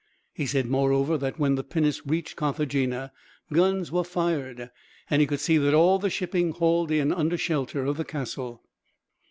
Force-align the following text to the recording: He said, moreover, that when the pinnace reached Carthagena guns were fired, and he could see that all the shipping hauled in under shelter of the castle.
He 0.33 0.47
said, 0.47 0.65
moreover, 0.65 1.15
that 1.19 1.37
when 1.37 1.53
the 1.53 1.63
pinnace 1.63 2.01
reached 2.07 2.35
Carthagena 2.35 3.11
guns 3.53 3.91
were 3.91 4.03
fired, 4.03 4.71
and 5.11 5.21
he 5.21 5.27
could 5.27 5.39
see 5.39 5.59
that 5.59 5.75
all 5.75 5.99
the 5.99 6.09
shipping 6.09 6.53
hauled 6.53 6.89
in 6.89 7.13
under 7.13 7.37
shelter 7.37 7.85
of 7.85 7.97
the 7.97 8.03
castle. 8.05 8.63